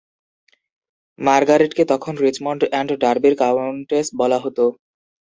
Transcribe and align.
মার্গারেটকে 1.19 1.83
তখন 1.91 2.13
"Richmond 2.17 2.61
and 2.67 2.91
ডার্বির 3.03 3.35
countess" 3.41 4.07
বলা 4.19 4.37
হত। 4.43 4.57